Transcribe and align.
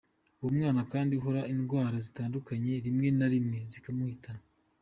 Uwo 0.39 0.49
mwana 0.57 0.81
kandi 0.91 1.11
ahorana 1.15 1.49
indwara 1.53 1.95
zitandukanye 2.05 2.73
rimwe 2.85 3.07
na 3.17 3.27
rimwe 3.33 3.57
zikanamuhitana”. 3.71 4.43